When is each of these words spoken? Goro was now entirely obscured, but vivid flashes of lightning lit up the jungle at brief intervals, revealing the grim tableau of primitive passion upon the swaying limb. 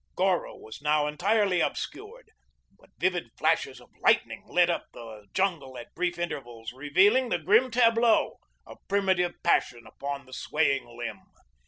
Goro 0.15 0.57
was 0.57 0.81
now 0.81 1.05
entirely 1.05 1.59
obscured, 1.61 2.31
but 2.75 2.89
vivid 2.97 3.27
flashes 3.37 3.79
of 3.79 3.91
lightning 3.99 4.43
lit 4.47 4.67
up 4.67 4.87
the 4.93 5.27
jungle 5.31 5.77
at 5.77 5.93
brief 5.93 6.17
intervals, 6.17 6.73
revealing 6.73 7.29
the 7.29 7.37
grim 7.37 7.69
tableau 7.69 8.39
of 8.65 8.79
primitive 8.87 9.35
passion 9.43 9.85
upon 9.85 10.25
the 10.25 10.33
swaying 10.33 10.87
limb. 10.87 11.19